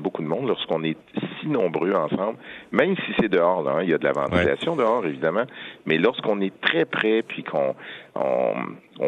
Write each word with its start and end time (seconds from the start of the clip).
beaucoup 0.00 0.22
de 0.22 0.26
monde 0.26 0.48
lorsqu'on 0.48 0.82
est 0.82 0.96
si 1.40 1.46
nombreux 1.46 1.92
ensemble, 1.92 2.36
même 2.72 2.96
si 2.96 3.14
c'est 3.20 3.28
dehors, 3.28 3.62
là, 3.62 3.76
hein, 3.76 3.82
il 3.84 3.90
y 3.90 3.94
a 3.94 3.98
de 3.98 4.04
la 4.04 4.10
ventilation 4.10 4.74
dehors, 4.74 5.06
évidemment, 5.06 5.44
mais 5.86 5.98
lorsqu'on 5.98 6.40
est 6.40 6.52
très 6.60 6.84
près, 6.84 7.22
puis 7.22 7.44
qu'on 7.44 7.76
on, 8.16 8.54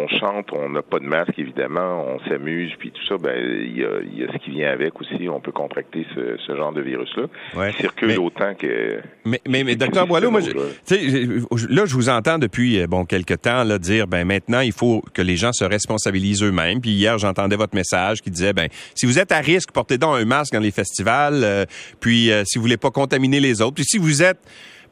chante, 0.09 0.49
on 0.53 0.69
n'a 0.69 0.83
pas 0.83 0.99
de 0.99 1.05
masque, 1.05 1.39
évidemment, 1.39 2.05
on 2.07 2.29
s'amuse, 2.29 2.73
puis 2.79 2.91
tout 2.91 3.07
ça, 3.07 3.17
ben 3.19 3.37
il 3.39 3.79
y 3.79 3.85
a, 3.85 4.01
y 4.03 4.25
a, 4.25 4.33
ce 4.33 4.39
qui 4.39 4.51
vient 4.51 4.71
avec 4.71 5.01
aussi, 5.01 5.29
on 5.29 5.41
peut 5.41 5.53
contracter 5.53 6.07
ce, 6.15 6.37
ce 6.45 6.57
genre 6.57 6.73
de 6.73 6.81
virus-là, 6.81 7.25
ouais. 7.57 7.73
qui 7.73 7.83
circule 7.83 8.19
autant 8.19 8.55
que... 8.55 9.01
Mais, 9.25 9.41
mais, 9.49 9.65
mais 9.65 9.77
docteur 9.77 10.07
Boileau, 10.07 10.31
moi, 10.31 10.41
je, 10.41 11.67
là, 11.69 11.87
je 11.87 11.95
vous 11.95 12.09
entends 12.09 12.39
depuis, 12.39 12.87
bon, 12.87 13.05
quelques 13.05 13.43
temps, 13.43 13.65
là, 13.65 13.79
dire, 13.79 14.07
ben 14.07 14.25
maintenant, 14.25 14.61
il 14.61 14.73
faut 14.73 15.03
que 15.15 15.23
les 15.23 15.37
gens 15.37 15.53
se 15.53 15.65
responsabilisent 15.65 16.43
eux-mêmes, 16.43 16.81
puis 16.81 16.91
hier, 16.91 17.19
j'entendais 17.19 17.57
votre 17.57 17.75
message 17.75 18.23
qui 18.23 18.31
disait, 18.31 18.53
ben 18.53 18.69
si 18.95 19.07
vous 19.07 19.19
êtes 19.19 19.33
à 19.33 19.39
risque, 19.39 19.73
portez 19.73 19.99
donc 19.99 20.17
un 20.17 20.25
masque 20.25 20.53
dans 20.53 20.61
les 20.61 20.71
festivals, 20.71 21.43
euh, 21.45 21.65
puis 22.01 22.31
euh, 22.31 22.43
si 22.45 22.59
vous 22.59 22.63
voulez 22.63 22.77
pas 22.77 22.91
contaminer 22.91 23.41
les 23.41 23.63
autres, 23.63 23.75
puis 23.75 23.85
si 23.85 23.99
vous 23.99 24.23
êtes 24.23 24.39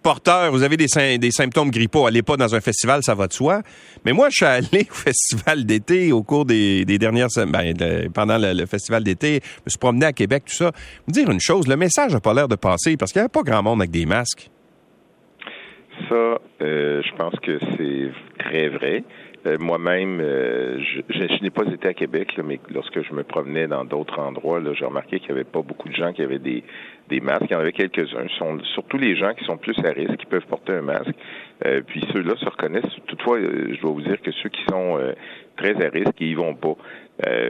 porteur, 0.05 0.53
vous 0.53 0.63
avez 0.63 0.77
des, 0.77 1.31
symptômes 1.31 1.71
grippaux, 1.71 2.07
allez 2.07 2.23
pas 2.23 2.37
dans 2.37 2.55
un 2.55 2.61
festival, 2.61 3.03
ça 3.03 3.15
va 3.15 3.27
de 3.27 3.33
soi. 3.33 3.63
Mais 4.05 4.13
moi, 4.13 4.29
je 4.31 4.37
suis 4.37 4.45
allé 4.45 4.87
au 4.91 4.95
festival 4.95 5.65
d'été 5.65 6.13
au 6.13 6.23
cours 6.23 6.45
des, 6.45 6.85
dernières 6.85 7.31
semaines, 7.31 7.75
ben, 7.77 8.13
pendant 8.13 8.37
le, 8.39 8.67
festival 8.67 9.03
d'été, 9.03 9.41
je 9.43 9.63
me 9.67 9.71
suis 9.71 9.79
promené 9.79 10.07
à 10.07 10.13
Québec, 10.13 10.45
tout 10.47 10.55
ça. 10.55 10.71
Me 11.09 11.13
dire 11.13 11.31
une 11.31 11.41
chose, 11.41 11.67
le 11.67 11.77
message 11.77 12.13
n'a 12.13 12.21
pas 12.21 12.35
l'air 12.35 12.47
de 12.47 12.55
passer 12.55 12.97
parce 12.97 13.13
qu'il 13.13 13.23
n'y 13.23 13.27
a 13.27 13.31
pas 13.31 13.43
grand 13.43 13.63
monde 13.63 13.81
avec 13.81 13.91
des 13.91 14.07
masques. 14.07 14.51
Ça, 16.09 16.39
euh, 16.61 17.03
je 17.03 17.17
pense 17.17 17.35
que 17.41 17.59
c'est 17.77 18.11
très 18.39 18.69
vrai. 18.69 19.05
Euh, 19.47 19.59
Moi-même, 19.59 20.21
euh, 20.21 20.79
je, 20.81 21.01
je, 21.11 21.43
n'ai 21.43 21.51
pas 21.51 21.65
été 21.65 21.89
à 21.89 21.95
Québec, 21.95 22.37
là, 22.37 22.43
mais 22.43 22.59
lorsque 22.73 23.03
je 23.03 23.13
me 23.13 23.25
promenais 23.25 23.67
dans 23.67 23.85
d'autres 23.85 24.19
endroits, 24.19 24.61
j'ai 24.73 24.85
remarqué 24.87 25.21
qu'il 25.21 25.29
n'y 25.29 25.41
avait 25.41 25.45
pas 25.45 25.61
beaucoup 25.61 25.89
de 25.89 25.95
gens 25.95 26.13
qui 26.13 26.23
avaient 26.23 26.39
des, 26.39 26.65
des 27.11 27.21
masques. 27.21 27.47
Il 27.51 27.53
y 27.53 27.57
en 27.57 27.61
avait 27.61 27.73
quelques-uns. 27.73 28.27
sont 28.39 28.59
surtout 28.75 28.97
les 28.97 29.17
gens 29.17 29.35
qui 29.35 29.45
sont 29.45 29.59
plus 29.59 29.77
à 29.85 29.91
risque, 29.91 30.17
qui 30.17 30.27
peuvent 30.27 30.47
porter 30.47 30.73
un 30.73 30.83
masque. 30.83 31.15
Euh, 31.67 31.83
puis 31.87 32.03
ceux-là 32.13 32.35
se 32.37 32.47
reconnaissent. 32.47 32.97
Toutefois, 33.07 33.39
je 33.41 33.81
dois 33.81 33.91
vous 33.91 34.03
dire 34.03 34.21
que 34.23 34.33
ceux 34.33 34.49
qui 34.49 34.63
sont 34.71 34.99
très 35.57 35.75
à 35.85 35.91
risque, 35.91 36.15
ils 36.21 36.29
y 36.29 36.35
vont 36.35 36.55
pas. 36.55 36.77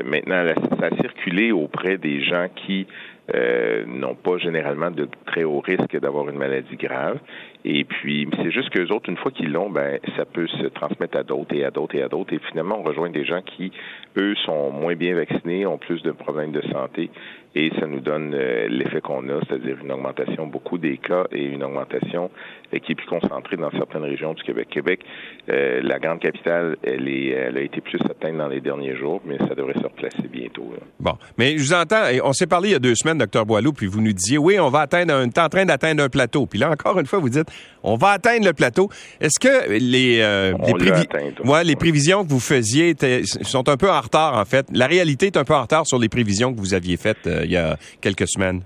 maintenant, 0.04 0.44
ça 0.80 0.86
a 0.86 0.96
circulé 1.00 1.52
auprès 1.52 1.96
des 1.96 2.22
gens 2.24 2.48
qui 2.66 2.86
euh, 3.34 3.84
n'ont 3.86 4.14
pas 4.14 4.36
généralement 4.36 4.90
de 4.90 5.08
très 5.24 5.44
haut 5.44 5.60
risque 5.60 5.98
d'avoir 5.98 6.28
une 6.28 6.36
maladie 6.36 6.76
grave. 6.76 7.18
Et 7.64 7.84
puis, 7.84 8.28
c'est 8.36 8.50
juste 8.50 8.68
qu'eux 8.70 8.88
autres, 8.88 9.08
une 9.08 9.16
fois 9.16 9.30
qu'ils 9.30 9.50
l'ont, 9.50 9.70
ben, 9.70 9.98
ça 10.16 10.26
peut 10.26 10.46
se 10.46 10.66
transmettre 10.66 11.16
à 11.16 11.22
d'autres 11.22 11.54
et 11.54 11.64
à 11.64 11.70
d'autres 11.70 11.96
et 11.96 12.02
à 12.02 12.08
d'autres. 12.08 12.34
Et 12.34 12.40
finalement, 12.50 12.78
on 12.78 12.82
rejoint 12.82 13.08
des 13.08 13.24
gens 13.24 13.40
qui, 13.40 13.72
eux, 14.18 14.34
sont 14.44 14.70
moins 14.70 14.94
bien 14.94 15.14
vaccinés, 15.14 15.64
ont 15.64 15.78
plus 15.78 16.02
de 16.02 16.12
problèmes 16.12 16.52
de 16.52 16.62
santé. 16.70 17.10
Et 17.56 17.70
ça 17.78 17.86
nous 17.86 18.00
donne 18.00 18.34
euh, 18.34 18.66
l'effet 18.68 19.00
qu'on 19.00 19.28
a, 19.28 19.40
c'est-à-dire 19.46 19.76
une 19.82 19.92
augmentation 19.92 20.46
beaucoup 20.46 20.76
des 20.76 20.98
cas 20.98 21.24
et 21.30 21.44
une 21.44 21.62
augmentation 21.62 22.30
euh, 22.72 22.78
qui 22.80 22.92
est 22.92 22.94
plus 22.96 23.06
concentrée 23.06 23.56
dans 23.56 23.70
certaines 23.70 24.02
régions 24.02 24.34
du 24.34 24.42
Québec. 24.42 24.68
Québec, 24.70 25.00
euh, 25.48 25.80
la 25.82 26.00
grande 26.00 26.18
capitale, 26.18 26.76
elle, 26.82 27.08
est, 27.08 27.28
elle 27.28 27.56
a 27.56 27.60
été 27.60 27.80
plus 27.80 28.00
atteinte 28.10 28.36
dans 28.38 28.48
les 28.48 28.60
derniers 28.60 28.96
jours, 28.96 29.22
mais 29.24 29.38
ça 29.38 29.54
devrait 29.54 29.74
se 29.74 29.84
replacer 29.84 30.26
bientôt. 30.28 30.72
Là. 30.72 30.84
Bon, 30.98 31.12
mais 31.38 31.56
je 31.56 31.62
vous 31.62 31.74
entends, 31.74 32.02
on 32.24 32.32
s'est 32.32 32.48
parlé 32.48 32.70
il 32.70 32.72
y 32.72 32.76
a 32.76 32.80
deux 32.80 32.96
semaines, 32.96 33.18
docteur 33.18 33.46
Boileau, 33.46 33.72
puis 33.72 33.86
vous 33.86 34.00
nous 34.00 34.12
disiez, 34.12 34.36
oui, 34.36 34.58
on 34.58 34.68
va 34.68 34.80
atteindre, 34.80 35.14
on 35.14 35.22
est 35.22 35.38
en 35.38 35.48
train 35.48 35.64
d'atteindre 35.64 36.02
un 36.02 36.08
plateau. 36.08 36.46
Puis 36.46 36.58
là, 36.58 36.70
encore 36.70 36.98
une 36.98 37.06
fois, 37.06 37.20
vous 37.20 37.28
dites, 37.28 37.48
on 37.82 37.96
va 37.96 38.10
atteindre 38.10 38.46
le 38.46 38.52
plateau. 38.52 38.88
Est-ce 39.20 39.38
que 39.38 39.72
les, 39.72 40.20
euh, 40.20 40.54
les, 40.66 40.72
prévi 40.72 41.00
atteint, 41.02 41.30
ouais, 41.44 41.64
les 41.64 41.76
prévisions 41.76 42.24
que 42.24 42.30
vous 42.30 42.40
faisiez 42.40 42.94
sont 43.24 43.68
un 43.68 43.76
peu 43.76 43.90
en 43.90 44.00
retard, 44.00 44.38
en 44.38 44.44
fait? 44.44 44.66
La 44.72 44.86
réalité 44.86 45.26
est 45.26 45.36
un 45.36 45.44
peu 45.44 45.54
en 45.54 45.62
retard 45.62 45.86
sur 45.86 45.98
les 45.98 46.08
prévisions 46.08 46.52
que 46.52 46.58
vous 46.58 46.74
aviez 46.74 46.96
faites 46.96 47.26
euh, 47.26 47.42
il 47.44 47.52
y 47.52 47.56
a 47.56 47.76
quelques 48.00 48.28
semaines. 48.28 48.62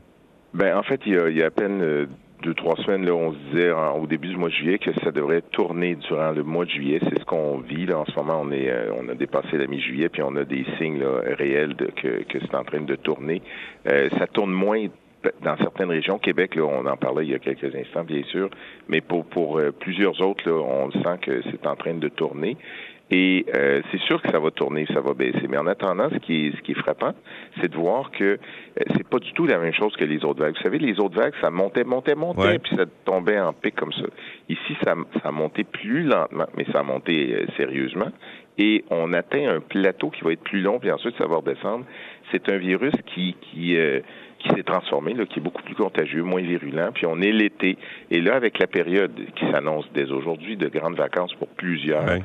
Ben, 0.55 0.77
en 0.77 0.83
fait, 0.83 1.01
il 1.07 1.15
y 1.15 1.19
a, 1.19 1.29
il 1.29 1.37
y 1.37 1.43
a 1.43 1.47
à 1.47 1.51
peine 1.51 1.83
euh, 1.83 2.07
deux, 2.43 2.55
trois 2.55 2.77
semaines, 2.77 3.05
là, 3.05 3.13
on 3.13 3.33
se 3.33 3.39
disait 3.51 3.73
en, 3.73 3.99
au 3.99 4.07
début 4.07 4.29
du 4.29 4.37
mois 4.37 4.49
de 4.49 4.55
juillet 4.55 4.79
que 4.79 4.93
ça 5.03 5.11
devrait 5.11 5.43
tourner 5.51 5.97
durant 5.97 6.31
le 6.31 6.43
mois 6.45 6.65
de 6.65 6.71
juillet. 6.71 7.01
C'est 7.03 7.19
ce 7.19 7.25
qu'on 7.25 7.59
vit 7.59 7.87
là 7.87 7.99
en 7.99 8.05
ce 8.07 8.15
moment. 8.15 8.41
On 8.43 8.53
est, 8.53 8.71
euh, 8.71 8.93
on 8.97 9.09
a 9.09 9.15
dépassé 9.15 9.57
la 9.57 9.67
mi-juillet, 9.67 10.09
puis 10.09 10.23
on 10.23 10.37
a 10.37 10.45
des 10.45 10.65
signes 10.79 11.01
là, 11.01 11.21
réels 11.37 11.75
de, 11.75 11.87
que, 11.87 12.23
que 12.25 12.39
c'est 12.41 12.55
en 12.55 12.65
train 12.65 12.81
de 12.81 12.95
tourner. 12.97 13.43
Euh, 13.89 14.09
ça 14.19 14.27
tourne 14.27 14.53
moins 14.53 14.87
dans 15.43 15.57
certaines 15.59 15.91
régions, 15.91 16.19
Québec, 16.19 16.55
là, 16.55 16.65
on 16.65 16.87
en 16.87 16.97
parlait 16.97 17.25
il 17.25 17.31
y 17.31 17.35
a 17.35 17.39
quelques 17.39 17.75
instants, 17.75 18.05
bien 18.05 18.23
sûr, 18.25 18.51
mais 18.89 19.01
pour, 19.01 19.25
pour 19.27 19.59
euh, 19.59 19.73
plusieurs 19.73 20.21
autres, 20.21 20.49
là, 20.49 20.55
on 20.55 20.91
sent 20.91 21.19
que 21.23 21.43
c'est 21.51 21.67
en 21.67 21.77
train 21.77 21.95
de 21.95 22.09
tourner. 22.09 22.57
Et 23.11 23.47
euh, 23.55 23.81
c'est 23.91 24.01
sûr 24.03 24.21
que 24.21 24.31
ça 24.31 24.39
va 24.39 24.51
tourner, 24.51 24.87
ça 24.93 25.01
va 25.01 25.15
baisser. 25.15 25.47
Mais 25.49 25.57
en 25.57 25.67
attendant, 25.67 26.11
ce 26.11 26.19
qui 26.19 26.47
est, 26.47 26.57
ce 26.57 26.61
qui 26.61 26.73
est 26.73 26.79
frappant, 26.79 27.15
c'est 27.61 27.71
de 27.71 27.77
voir 27.77 28.11
que 28.11 28.25
euh, 28.25 28.37
c'est 28.97 29.09
pas 29.09 29.19
du 29.19 29.33
tout 29.33 29.47
la 29.47 29.59
même 29.59 29.73
chose 29.73 29.97
que 29.97 30.05
les 30.05 30.25
autres 30.25 30.41
vagues. 30.41 30.55
Vous 30.57 30.63
savez, 30.63 30.79
les 30.79 31.01
autres 31.01 31.19
vagues, 31.19 31.33
ça 31.41 31.51
montait, 31.51 31.85
montait, 31.85 32.15
montait, 32.15 32.41
ouais. 32.41 32.59
puis 32.59 32.77
ça 32.77 32.85
tombait 33.07 33.41
en 33.41 33.55
pic 33.55 33.75
comme 33.75 33.93
ça. 33.93 34.05
Ici, 34.51 34.77
ça, 34.85 34.95
ça 35.23 35.29
a 35.29 35.33
monté 35.33 35.65
plus 35.65 36.03
lentement, 36.03 36.47
mais 36.57 36.67
ça 36.71 36.81
a 36.81 36.83
monté 36.83 37.35
euh, 37.35 37.47
sérieusement. 37.57 38.11
Et 38.59 38.85
on 38.91 39.13
atteint 39.13 39.49
un 39.49 39.61
plateau 39.61 40.11
qui 40.11 40.23
va 40.23 40.33
être 40.33 40.43
plus 40.43 40.61
long, 40.61 40.79
puis 40.79 40.91
ensuite 40.91 41.17
ça 41.17 41.27
va 41.27 41.37
redescendre. 41.37 41.87
C'est 42.31 42.51
un 42.51 42.59
virus 42.59 42.95
qui, 43.07 43.37
qui 43.41 43.79
euh, 43.79 44.01
qui 44.39 44.49
s'est 44.51 44.63
transformé, 44.63 45.15
là, 45.15 45.27
qui 45.27 45.41
est 45.41 45.43
beaucoup 45.43 45.63
plus 45.63 45.75
contagieux, 45.75 46.23
moins 46.23 46.41
virulent. 46.41 46.91
Puis 46.93 47.07
on 47.07 47.21
est 47.21 47.33
l'été. 47.33 47.77
Et 48.11 48.21
là, 48.21 48.35
avec 48.37 48.59
la 48.59 48.67
période 48.67 49.13
qui 49.35 49.51
s'annonce 49.51 49.87
dès 49.95 50.11
aujourd'hui 50.11 50.57
de 50.57 50.69
grandes 50.69 50.97
vacances 50.97 51.35
pour 51.35 51.49
plusieurs, 51.49 52.19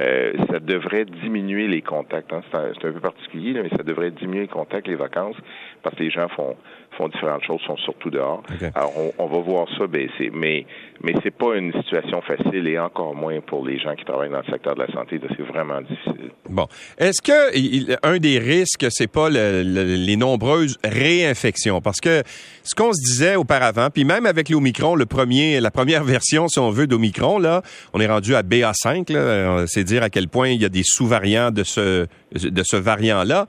euh, 0.00 0.32
ça 0.50 0.58
devrait 0.58 1.04
diminuer 1.04 1.68
les 1.68 1.82
contacts. 1.82 2.32
Hein. 2.32 2.42
C'est 2.50 2.56
un, 2.56 2.88
un, 2.88 2.92
peu 2.92 3.00
particulier, 3.00 3.52
là, 3.52 3.62
mais 3.62 3.70
ça 3.70 3.82
devrait 3.82 4.10
diminuer 4.10 4.42
les 4.42 4.48
contacts, 4.48 4.88
les 4.88 4.96
vacances, 4.96 5.36
parce 5.82 5.94
que 5.94 6.02
les 6.02 6.10
gens 6.10 6.28
font 6.28 6.56
font 6.96 7.08
différentes 7.08 7.44
choses, 7.44 7.60
sont 7.66 7.76
surtout 7.78 8.10
dehors. 8.10 8.42
Okay. 8.54 8.70
Alors, 8.74 8.92
on, 8.96 9.12
on, 9.18 9.26
va 9.26 9.38
voir 9.38 9.66
ça 9.78 9.86
baisser. 9.86 10.30
Mais, 10.32 10.66
mais 11.02 11.14
c'est 11.22 11.34
pas 11.34 11.56
une 11.56 11.72
situation 11.72 12.20
facile 12.22 12.66
et 12.66 12.78
encore 12.78 13.14
moins 13.14 13.40
pour 13.40 13.64
les 13.64 13.78
gens 13.78 13.94
qui 13.94 14.04
travaillent 14.04 14.30
dans 14.30 14.42
le 14.44 14.50
secteur 14.52 14.74
de 14.74 14.80
la 14.80 14.92
santé. 14.92 15.20
C'est 15.36 15.46
vraiment 15.46 15.80
difficile. 15.80 16.30
Bon. 16.48 16.66
Est-ce 16.98 17.22
que 17.22 17.56
il, 17.56 17.96
un 18.02 18.18
des 18.18 18.38
risques, 18.38 18.86
c'est 18.90 19.10
pas 19.10 19.28
le, 19.30 19.62
le, 19.62 19.94
les 19.94 20.16
nombreuses 20.16 20.78
réinfections? 20.84 21.80
Parce 21.80 22.00
que 22.00 22.22
ce 22.62 22.74
qu'on 22.74 22.92
se 22.92 23.00
disait 23.00 23.36
auparavant, 23.36 23.88
puis 23.90 24.04
même 24.04 24.26
avec 24.26 24.48
l'Omicron, 24.48 24.94
le 24.94 25.06
premier, 25.06 25.60
la 25.60 25.70
première 25.70 26.04
version, 26.04 26.48
si 26.48 26.58
on 26.58 26.70
veut, 26.70 26.86
d'Omicron, 26.86 27.38
là, 27.38 27.62
on 27.92 28.00
est 28.00 28.06
rendu 28.06 28.34
à 28.34 28.42
BA5, 28.42 29.12
là. 29.12 29.64
C'est 29.66 29.84
dire 29.84 30.02
à 30.02 30.10
quel 30.10 30.28
point 30.28 30.48
il 30.48 30.60
y 30.60 30.64
a 30.64 30.68
des 30.68 30.82
sous-variants 30.84 31.50
de 31.50 31.62
ce, 31.62 32.06
de 32.32 32.62
ce 32.64 32.76
variant-là. 32.76 33.46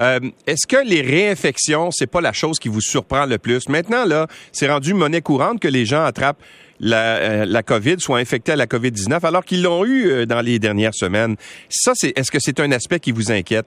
Euh, 0.00 0.20
Est-ce 0.46 0.66
que 0.66 0.86
les 0.86 1.02
réinfections, 1.02 1.90
c'est 1.90 2.10
pas 2.10 2.20
la 2.20 2.32
chose 2.32 2.58
qui 2.58 2.68
vous 2.68 2.80
surprend 2.80 3.26
le 3.26 3.38
plus? 3.38 3.68
Maintenant, 3.68 4.04
là, 4.04 4.26
c'est 4.52 4.68
rendu 4.70 4.94
monnaie 4.94 5.20
courante 5.20 5.60
que 5.60 5.68
les 5.68 5.84
gens 5.84 6.04
attrapent 6.04 6.42
la, 6.80 7.16
euh, 7.16 7.62
COVID, 7.62 8.00
soient 8.00 8.18
infectés 8.18 8.52
à 8.52 8.56
la 8.56 8.66
COVID-19, 8.66 9.24
alors 9.24 9.44
qu'ils 9.44 9.62
l'ont 9.62 9.84
eu 9.84 10.06
euh, 10.08 10.26
dans 10.26 10.40
les 10.40 10.58
dernières 10.58 10.94
semaines. 10.94 11.36
Ça, 11.68 11.92
est-ce 12.02 12.30
que 12.30 12.38
c'est 12.40 12.60
un 12.60 12.72
aspect 12.72 12.98
qui 12.98 13.12
vous 13.12 13.30
inquiète? 13.30 13.66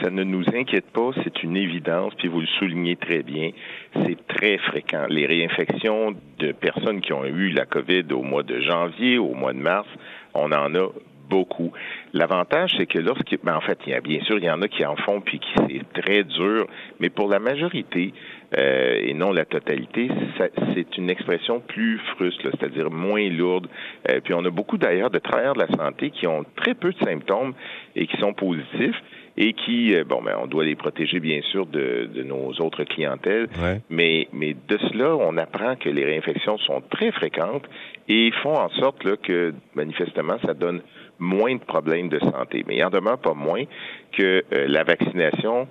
Ça 0.00 0.10
ne 0.10 0.22
nous 0.22 0.44
inquiète 0.54 0.86
pas, 0.92 1.10
c'est 1.24 1.42
une 1.42 1.56
évidence, 1.56 2.14
puis 2.16 2.28
vous 2.28 2.40
le 2.40 2.46
soulignez 2.46 2.94
très 2.94 3.24
bien, 3.24 3.50
c'est 3.94 4.16
très 4.28 4.58
fréquent. 4.58 5.06
Les 5.10 5.26
réinfections 5.26 6.14
de 6.38 6.52
personnes 6.52 7.00
qui 7.00 7.12
ont 7.12 7.24
eu 7.24 7.50
la 7.50 7.66
COVID 7.66 8.04
au 8.12 8.22
mois 8.22 8.44
de 8.44 8.60
janvier, 8.60 9.18
au 9.18 9.34
mois 9.34 9.52
de 9.52 9.58
mars, 9.58 9.88
on 10.34 10.52
en 10.52 10.72
a 10.76 10.88
beaucoup. 11.28 11.72
L'avantage, 12.12 12.72
c'est 12.76 12.86
que 12.86 12.98
lorsqu'il, 12.98 13.38
ben 13.42 13.56
en 13.56 13.60
fait, 13.60 13.78
il 13.86 13.92
y 13.92 13.94
a 13.94 14.00
bien 14.00 14.20
sûr, 14.22 14.38
il 14.38 14.44
y 14.44 14.50
en 14.50 14.62
a 14.62 14.68
qui 14.68 14.84
en 14.84 14.96
font 14.96 15.20
puis 15.20 15.38
qui 15.38 15.48
c'est 15.68 16.02
très 16.02 16.24
dur, 16.24 16.66
mais 17.00 17.08
pour 17.08 17.28
la 17.28 17.38
majorité 17.38 18.12
euh, 18.56 19.00
et 19.02 19.14
non 19.14 19.32
la 19.32 19.44
totalité, 19.44 20.08
ça, 20.38 20.46
c'est 20.74 20.96
une 20.96 21.10
expression 21.10 21.60
plus 21.60 21.98
fruste, 22.14 22.42
c'est-à-dire 22.42 22.90
moins 22.90 23.28
lourde. 23.28 23.66
Euh, 24.10 24.20
puis 24.22 24.34
on 24.34 24.44
a 24.44 24.50
beaucoup 24.50 24.78
d'ailleurs 24.78 25.10
de 25.10 25.18
travailleurs 25.18 25.54
de 25.54 25.60
la 25.60 25.76
santé 25.76 26.10
qui 26.10 26.26
ont 26.26 26.44
très 26.56 26.74
peu 26.74 26.92
de 26.92 27.04
symptômes 27.04 27.54
et 27.94 28.06
qui 28.06 28.16
sont 28.18 28.32
positifs 28.32 29.02
et 29.38 29.52
qui, 29.52 29.94
bon, 30.08 30.22
ben, 30.22 30.34
on 30.42 30.46
doit 30.46 30.64
les 30.64 30.76
protéger 30.76 31.20
bien 31.20 31.42
sûr 31.42 31.66
de, 31.66 32.08
de 32.12 32.22
nos 32.22 32.52
autres 32.60 32.84
clientèles, 32.84 33.48
ouais. 33.62 33.82
mais, 33.90 34.28
mais 34.32 34.54
de 34.54 34.78
cela, 34.78 35.14
on 35.14 35.36
apprend 35.36 35.76
que 35.76 35.90
les 35.90 36.04
réinfections 36.04 36.56
sont 36.58 36.82
très 36.90 37.12
fréquentes 37.12 37.64
et 38.08 38.30
font 38.42 38.54
en 38.54 38.70
sorte 38.70 39.04
là, 39.04 39.16
que 39.16 39.52
manifestement, 39.74 40.38
ça 40.44 40.54
donne 40.54 40.80
moins 41.18 41.54
de 41.54 41.60
problèmes 41.60 42.08
de 42.08 42.18
santé. 42.18 42.64
Mais 42.66 42.76
il 42.76 42.84
en 42.84 42.90
demeure 42.90 43.18
pas 43.18 43.34
moins 43.34 43.64
que 44.12 44.44
euh, 44.52 44.66
la 44.68 44.84
vaccination 44.84 45.68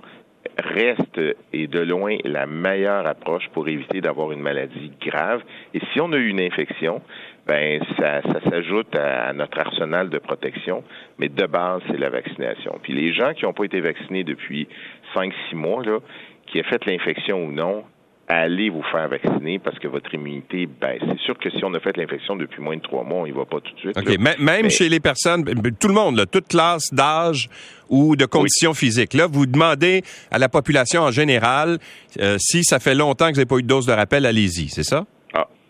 reste 0.57 1.19
et 1.53 1.67
de 1.67 1.79
loin 1.79 2.17
la 2.23 2.45
meilleure 2.45 3.05
approche 3.07 3.47
pour 3.49 3.67
éviter 3.67 4.01
d'avoir 4.01 4.31
une 4.31 4.41
maladie 4.41 4.91
grave. 5.01 5.41
Et 5.73 5.79
si 5.91 5.99
on 5.99 6.11
a 6.13 6.17
eu 6.17 6.27
une 6.27 6.39
infection, 6.39 7.01
ben 7.47 7.81
ça, 7.97 8.21
ça 8.21 8.41
s'ajoute 8.49 8.95
à, 8.95 9.27
à, 9.27 9.33
notre 9.33 9.59
arsenal 9.59 10.09
de 10.09 10.17
protection, 10.17 10.83
mais 11.19 11.29
de 11.29 11.45
base, 11.45 11.81
c'est 11.87 11.99
la 11.99 12.09
vaccination. 12.09 12.79
Puis 12.81 12.93
les 12.93 13.13
gens 13.13 13.33
qui 13.33 13.45
n'ont 13.45 13.53
pas 13.53 13.65
été 13.65 13.81
vaccinés 13.81 14.23
depuis 14.23 14.67
cinq, 15.13 15.33
six 15.49 15.55
mois, 15.55 15.83
là, 15.83 15.99
qui 16.47 16.59
aient 16.59 16.63
fait 16.63 16.85
l'infection 16.85 17.43
ou 17.43 17.51
non, 17.51 17.83
allez 18.27 18.69
vous 18.69 18.83
faire 18.91 19.07
vacciner 19.07 19.59
parce 19.59 19.77
que 19.79 19.87
votre 19.87 20.13
immunité 20.13 20.65
baisse. 20.65 21.01
C'est 21.07 21.19
sûr 21.19 21.37
que 21.37 21.49
si 21.49 21.63
on 21.63 21.73
a 21.73 21.79
fait 21.79 21.95
l'infection 21.97 22.35
depuis 22.35 22.61
moins 22.61 22.77
de 22.77 22.81
trois 22.81 23.03
mois, 23.03 23.19
on 23.19 23.25
y 23.25 23.31
va 23.31 23.45
pas 23.45 23.59
tout 23.59 23.73
de 23.73 23.79
suite. 23.79 23.97
OK. 23.97 24.39
Même 24.39 24.69
chez 24.69 24.89
les 24.89 24.99
personnes, 24.99 25.45
tout 25.79 25.87
le 25.87 25.93
monde, 25.93 26.25
toute 26.31 26.47
classe 26.47 26.93
d'âge 26.93 27.49
ou 27.89 28.15
de 28.15 28.25
conditions 28.25 28.73
physiques. 28.73 29.13
Là, 29.13 29.27
vous 29.27 29.45
demandez 29.45 30.01
à 30.31 30.39
la 30.39 30.49
population 30.49 31.01
en 31.01 31.11
général 31.11 31.77
euh, 32.19 32.37
si 32.39 32.63
ça 32.63 32.79
fait 32.79 32.95
longtemps 32.95 33.27
que 33.27 33.33
vous 33.33 33.37
n'avez 33.37 33.45
pas 33.45 33.57
eu 33.57 33.63
de 33.63 33.67
dose 33.67 33.85
de 33.85 33.93
rappel, 33.93 34.25
allez-y, 34.25 34.69
c'est 34.69 34.83
ça? 34.83 35.05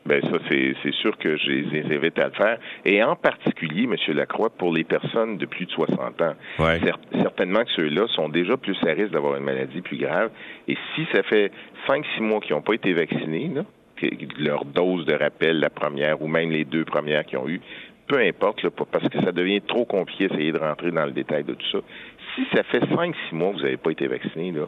Ben 0.06 0.22
ça, 0.22 0.38
c'est 0.50 0.94
sûr 0.94 1.18
que 1.18 1.36
je 1.36 1.50
les 1.50 1.96
invite 1.96 2.20
à 2.20 2.26
le 2.26 2.34
faire. 2.34 2.60
Et 2.86 3.02
en 3.04 3.16
particulier, 3.16 3.84
M. 3.84 3.96
Lacroix, 4.16 4.52
pour 4.52 4.72
les 4.72 4.84
personnes 4.84 5.38
de 5.38 5.48
plus 5.48 5.66
de 5.66 5.72
60 5.72 6.22
ans. 6.22 6.36
certainement 7.22 7.64
que 7.64 7.72
ceux-là 7.76 8.06
sont 8.10 8.30
déjà 8.30 8.56
plus 8.56 8.78
à 8.86 8.92
risque 8.92 9.12
d'avoir 9.12 9.36
une 9.36 9.44
maladie 9.44 9.82
plus 9.82 9.98
grave. 9.98 10.30
Et 10.68 10.78
si 10.94 11.08
ça 11.12 11.24
fait 11.24 11.52
5-6 11.88 12.22
mois 12.22 12.40
qu'ils 12.40 12.56
n'ont 12.56 12.62
pas 12.62 12.74
été 12.74 12.94
vaccinés, 12.94 13.50
là, 13.56 13.64
leur 14.38 14.66
dose 14.66 15.06
de 15.06 15.14
rappel, 15.14 15.60
la 15.60 15.72
première, 15.72 16.22
ou 16.22 16.28
même 16.28 16.52
les 16.52 16.66
deux 16.66 16.86
premières 16.86 17.26
qu'ils 17.26 17.40
ont 17.40 17.48
eues, 17.48 17.62
peu 18.08 18.20
importe, 18.20 18.62
là, 18.62 18.70
parce 18.70 19.10
que 19.10 19.20
ça 19.24 19.32
devient 19.32 19.62
trop 19.62 19.86
compliqué 19.86 20.28
d'essayer 20.28 20.52
de 20.52 20.60
rentrer 20.60 20.92
dans 20.92 21.06
le 21.06 21.14
détail 21.14 21.44
de 21.44 21.56
tout 21.56 21.68
ça. 21.72 21.80
Si 22.36 22.46
ça 22.54 22.62
fait 22.64 22.84
5-6 22.84 23.16
mois 23.32 23.52
que 23.52 23.58
vous 23.58 23.64
n'avez 23.64 23.78
pas 23.78 23.90
été 23.90 24.06
vacciné, 24.08 24.52
là, 24.52 24.68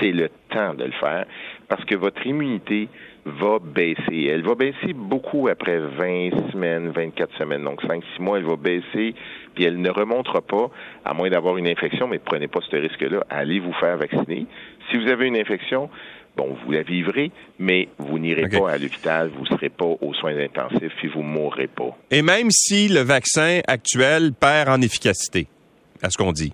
c'est 0.00 0.12
le 0.12 0.28
temps 0.50 0.74
de 0.74 0.84
le 0.84 0.92
faire 0.92 1.24
parce 1.68 1.84
que 1.84 1.94
votre 1.94 2.24
immunité 2.26 2.88
va 3.24 3.58
baisser. 3.58 4.28
Elle 4.30 4.42
va 4.42 4.54
baisser 4.54 4.92
beaucoup 4.94 5.48
après 5.48 5.78
20 5.78 6.50
semaines, 6.52 6.90
24 6.90 7.36
semaines, 7.38 7.64
donc 7.64 7.82
5-6 7.82 8.02
mois, 8.20 8.38
elle 8.38 8.44
va 8.44 8.56
baisser, 8.56 9.14
puis 9.54 9.64
elle 9.64 9.80
ne 9.80 9.90
remontera 9.90 10.40
pas, 10.40 10.70
à 11.04 11.14
moins 11.14 11.30
d'avoir 11.30 11.56
une 11.56 11.68
infection, 11.68 12.08
mais 12.08 12.18
prenez 12.18 12.48
pas 12.48 12.60
ce 12.68 12.76
risque-là. 12.76 13.24
Allez 13.28 13.60
vous 13.60 13.72
faire 13.74 13.96
vacciner. 13.96 14.46
Si 14.90 14.96
vous 14.96 15.08
avez 15.08 15.26
une 15.26 15.36
infection, 15.36 15.90
bon, 16.36 16.56
vous 16.64 16.72
la 16.72 16.82
vivrez, 16.82 17.30
mais 17.58 17.88
vous 17.98 18.18
n'irez 18.18 18.48
pas 18.48 18.70
à 18.70 18.78
l'hôpital, 18.78 19.30
vous 19.34 19.42
ne 19.42 19.48
serez 19.48 19.68
pas 19.68 19.86
aux 20.00 20.14
soins 20.14 20.36
intensifs, 20.38 20.92
puis 20.96 21.08
vous 21.08 21.22
ne 21.22 21.28
mourrez 21.28 21.68
pas. 21.68 21.96
Et 22.10 22.22
même 22.22 22.50
si 22.50 22.88
le 22.88 23.00
vaccin 23.00 23.60
actuel 23.66 24.32
perd 24.32 24.68
en 24.68 24.80
efficacité, 24.80 25.46
à 26.02 26.10
ce 26.10 26.16
qu'on 26.16 26.32
dit? 26.32 26.52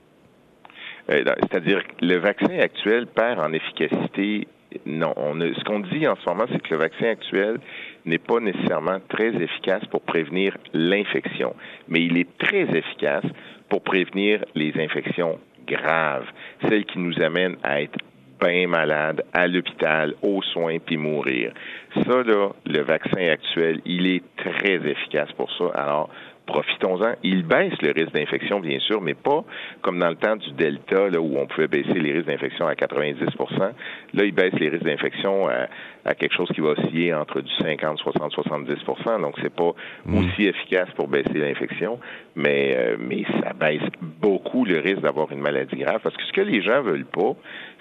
Euh, 1.10 1.22
c'est-à-dire 1.42 1.82
que 1.86 2.04
le 2.04 2.18
vaccin 2.18 2.58
actuel 2.58 3.06
perd 3.06 3.38
en 3.38 3.52
efficacité. 3.52 4.48
Non, 4.84 5.12
on 5.16 5.40
ce 5.40 5.64
qu'on 5.64 5.80
dit 5.80 6.06
en 6.06 6.16
ce 6.16 6.28
moment, 6.28 6.44
c'est 6.50 6.60
que 6.62 6.74
le 6.74 6.80
vaccin 6.80 7.06
actuel 7.06 7.58
n'est 8.04 8.18
pas 8.18 8.40
nécessairement 8.40 8.98
très 9.08 9.34
efficace 9.34 9.84
pour 9.86 10.02
prévenir 10.02 10.56
l'infection, 10.72 11.54
mais 11.88 12.00
il 12.00 12.16
est 12.16 12.38
très 12.38 12.62
efficace 12.76 13.24
pour 13.68 13.82
prévenir 13.82 14.44
les 14.54 14.72
infections 14.78 15.38
graves, 15.66 16.26
celles 16.68 16.84
qui 16.84 16.98
nous 16.98 17.20
amènent 17.20 17.56
à 17.62 17.82
être 17.82 17.98
bien 18.40 18.68
malades, 18.68 19.24
à 19.32 19.46
l'hôpital, 19.46 20.14
aux 20.22 20.42
soins, 20.42 20.78
puis 20.78 20.96
mourir. 20.96 21.52
Ça, 21.94 22.22
là, 22.22 22.50
le 22.66 22.82
vaccin 22.82 23.28
actuel, 23.28 23.80
il 23.84 24.06
est 24.06 24.22
très 24.36 24.76
efficace 24.76 25.32
pour 25.32 25.50
ça. 25.56 25.70
Alors, 25.74 26.10
profitons-en. 26.46 27.14
Il 27.22 27.44
baisse 27.44 27.74
le 27.82 27.92
risque 27.92 28.12
d'infection, 28.12 28.60
bien 28.60 28.78
sûr, 28.78 29.00
mais 29.00 29.14
pas 29.14 29.44
comme 29.82 29.98
dans 29.98 30.08
le 30.08 30.16
temps 30.16 30.36
du 30.36 30.50
Delta, 30.52 31.08
là, 31.08 31.20
où 31.20 31.36
on 31.36 31.46
pouvait 31.46 31.68
baisser 31.68 31.94
les 31.94 32.12
risques 32.12 32.26
d'infection 32.26 32.66
à 32.66 32.74
90% 32.74 33.16
Là, 33.58 34.24
il 34.24 34.32
baisse 34.32 34.54
les 34.54 34.68
risques 34.68 34.84
d'infection 34.84 35.48
à, 35.48 36.14
quelque 36.14 36.34
chose 36.34 36.48
qui 36.54 36.60
va 36.60 36.70
osciller 36.70 37.12
entre 37.12 37.40
du 37.40 37.52
50, 37.60 37.98
60, 37.98 38.32
70% 38.32 39.20
Donc, 39.20 39.34
c'est 39.42 39.54
pas 39.54 39.72
mm. 40.06 40.18
aussi 40.18 40.44
efficace 40.44 40.88
pour 40.94 41.08
baisser 41.08 41.34
l'infection, 41.34 41.98
mais, 42.36 42.74
euh, 42.76 42.96
mais 42.98 43.24
ça 43.42 43.52
baisse 43.52 43.82
beaucoup 44.00 44.64
le 44.64 44.78
risque 44.78 45.00
d'avoir 45.00 45.30
une 45.32 45.40
maladie 45.40 45.76
grave. 45.76 46.00
Parce 46.02 46.16
que 46.16 46.22
ce 46.22 46.32
que 46.32 46.42
les 46.42 46.62
gens 46.62 46.80
veulent 46.82 47.06
pas, 47.06 47.34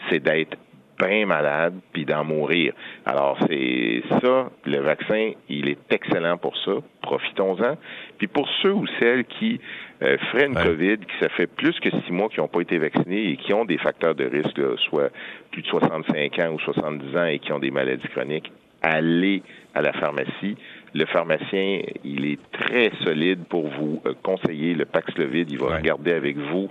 c'est 0.10 0.20
d'être 0.20 0.58
bien 1.00 1.26
malade 1.26 1.74
puis 1.94 2.06
d'en 2.06 2.24
mourir. 2.24 2.74
Alors 3.06 3.38
c'est 3.48 4.04
ça, 4.10 4.50
le 4.66 4.80
vaccin, 4.80 5.32
il 5.50 5.70
est 5.70 5.80
excellent 5.90 6.38
pour 6.38 6.56
ça. 6.58 6.74
Profitons-en. 7.02 7.78
Puis 8.18 8.28
pour 8.28 8.48
ceux 8.62 8.74
ou 8.74 8.86
celles 9.00 9.26
qui 9.26 9.60
euh, 10.02 10.18
freinent 10.32 10.56
COVID, 10.56 10.98
qui 10.98 11.14
ça 11.22 11.30
fait 11.30 11.48
plus 11.48 11.80
que 11.80 11.90
six 11.90 12.12
mois 12.12 12.30
qui 12.30 12.40
n'ont 12.40 12.48
pas 12.48 12.62
été 12.62 12.78
vaccinés 12.78 13.32
et 13.32 13.38
qui 13.38 13.54
ont 13.54 13.66
des 13.66 13.78
facteurs 13.78 14.16
de 14.16 14.26
risque, 14.26 14.60
soit 14.90 15.12
plus 15.52 15.62
de 15.62 15.68
65 15.68 16.40
ans 16.40 16.54
ou 16.54 16.60
70 16.60 17.18
ans 17.18 17.26
et 17.26 17.40
qui 17.40 17.52
ont 17.54 17.60
des 17.60 17.72
maladies 17.72 18.08
chroniques, 18.10 18.52
allez 18.82 19.42
à 19.74 19.82
la 19.82 19.94
pharmacie. 19.94 20.58
Le 20.98 21.06
pharmacien, 21.06 21.82
il 22.06 22.26
est 22.26 22.40
très 22.54 22.90
solide 23.04 23.44
pour 23.50 23.68
vous 23.68 24.02
euh, 24.06 24.14
conseiller 24.24 24.74
le 24.74 24.86
Paxlovid. 24.86 25.52
Il 25.52 25.58
va 25.58 25.76
regarder 25.76 26.14
avec 26.14 26.38
vous 26.38 26.70